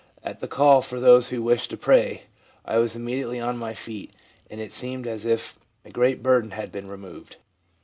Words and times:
At 0.23 0.39
the 0.39 0.47
call 0.47 0.81
for 0.81 0.99
those 0.99 1.29
who 1.29 1.43
wished 1.43 1.79
prayer, 1.79 2.21
I 2.65 2.79
was 2.79 2.95
immediately 2.95 3.39
on 3.39 3.55
my 3.59 3.75
feet, 3.75 4.11
and 4.49 4.59
it 4.59 4.71
seemed 4.71 5.05
as 5.05 5.27
if 5.27 5.59
a 5.85 5.91
great 5.91 6.23
burden 6.23 6.49
had 6.49 6.71
been 6.71 6.87
removed.' 6.87 7.35